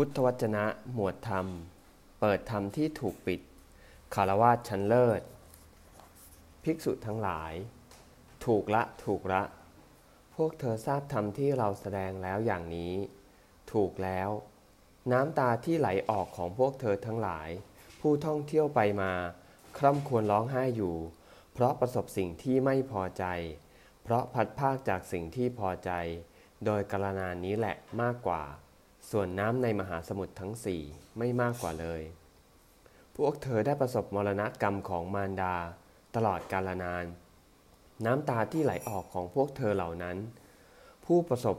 [0.00, 0.64] พุทธวจนะ
[0.94, 1.46] หมวดธรรม
[2.20, 3.40] เปิดธรรมที่ถูกปิด
[4.14, 5.20] คารวาสชั้นเลิศ
[6.64, 7.52] ภิกษุทั้งหลาย
[8.44, 9.42] ถูกละถูกละ
[10.34, 12.94] พวกเธอทราบธรรมที่เราแสดงแล้วอย่างนี้
[13.72, 14.30] ถูกแล้ว
[15.12, 17.48] น้ำตาที่ไหลออกของพวกเธอทั้งหลาย
[18.00, 19.12] ผู้ท่องเที่ยวไปมา
[19.78, 20.96] คร่ำควรร้องไห้อยู่
[21.52, 23.24] เพราะประสบสิ่งที่ไม่พอใจ
[24.02, 25.90] เพราะพัดภาคจากสิ่งที่พอใจ
[26.64, 28.44] โดยกาลนานี้แหละมากกว่า
[29.10, 30.82] ส่วนน้ำในมหาสมุทรทั้งสี่
[31.18, 32.02] ไม่มากกว่าเลย
[33.16, 35.54] พวกเธอได้ประสบมรณกรรมของมารดา
[36.14, 37.04] ตลอดกาลนาน
[38.04, 40.16] น้ำตาที่ไหลออกของพวกเธอเหล่านั้น
[41.04, 41.56] ผู้ประสบ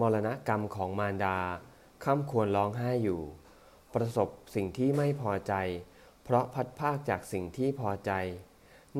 [0.00, 1.38] มรณกรรมของมารดา
[2.04, 3.20] ค่ำควรร้องไห้อยู่
[3.94, 5.54] ประสบสิ่งที่ไม่พอใจ
[6.24, 8.12] เพราะพัดภาคจากสิ่งที่พอใจ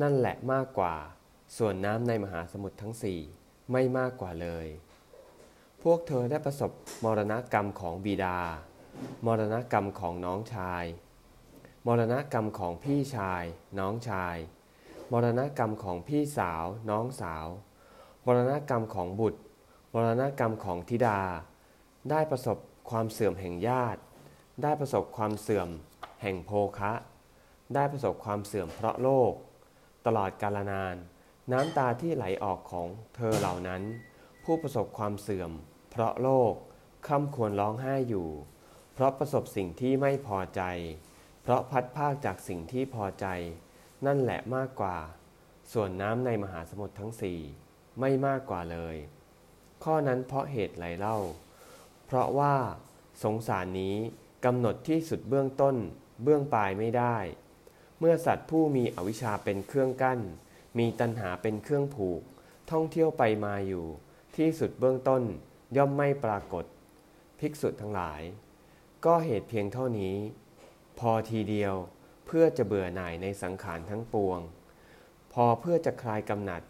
[0.01, 0.95] นั่นแหละมากกว่า
[1.57, 3.19] ส่วนน้ำในมหาสมุทรทั้งสี่
[3.71, 4.67] ไม่มากกว่าเลย
[5.83, 6.71] พวกเธอได้ประสบ
[7.03, 8.39] มรณกรรมของบิดา
[9.25, 10.83] มรณกรรมของน้องชาย
[11.87, 13.43] มรณกรรมของพี่ชาย
[13.79, 14.35] น้องชาย
[15.11, 17.47] มรณกรรมของพี่สาว น้องสาว
[18.25, 19.39] มรณกรรมของบุตร
[19.93, 21.21] มรณกรรมของธิดา
[22.09, 22.57] ได้ประสบ
[22.89, 24.01] ความเสื่อมแห่งญาติ
[24.63, 25.69] ได้ประสบความเสื่อม
[26.21, 26.93] แห่งโภคะ
[27.75, 29.31] ได้ประสบความเสื่อมเพราะโลก
[30.05, 30.95] ตลอดกาลนาน
[31.51, 33.81] น้ำตาที่ไหลออกของเธอเหล่านั้น
[34.49, 35.51] ผู้ประสบความเสื่อม
[35.91, 36.53] เพราะโลก
[37.07, 38.29] ค่ำควรร้องไห้อยู่
[38.93, 40.61] เพราะประสบสิ่งที่ไม่พอใจ
[41.41, 43.25] เพราะพัดภาคจากสิ่งที่พอใจ
[44.05, 44.97] นั่นแหละมากกว่า
[45.73, 47.39] ส่วนน้ำในมหาสมุทรทั้งสี่
[47.99, 48.95] ไม่มากกว่าเลย
[49.83, 51.17] ข้อนั้นเพราะเหตุไรเล่า
[52.05, 52.55] เพราะว่า
[53.23, 53.95] สงสารนี้
[54.45, 55.75] กำหนดที่สุดเบื้องต้น
[56.23, 57.17] เบื้องปลายไม่ได้
[57.99, 60.19] เมื่อสัตว์ผู้มีอวิชชาเป็นเครื่องกั้น
[60.77, 62.21] มีตัณหาเป็นเครื่องผูก
[62.71, 63.87] ท่องเที่ยวไปมาอยู่
[64.37, 65.21] ที่สุดเบื้องต้น
[65.77, 66.65] ย่อมไม่ปรากฏ
[67.39, 68.21] ภิกษุทั้งหลาย
[69.05, 70.15] ก็เหตุเพียงเท่านี้
[70.99, 71.73] พอทีเดียว
[72.25, 74.39] เพื่อจะเบื่อหน่ายในสังขารทั้งปวง
[75.33, 76.61] พอเพื่อจะคลายกำหนัด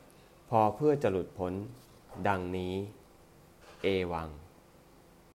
[0.49, 1.53] พอเพื่อจะหลุดพ้น
[2.27, 2.75] ดังนี้
[3.83, 4.29] เอวัง